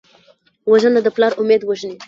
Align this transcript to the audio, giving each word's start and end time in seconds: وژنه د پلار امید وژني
وژنه 0.71 0.99
د 1.05 1.07
پلار 1.15 1.33
امید 1.41 1.61
وژني 1.65 1.97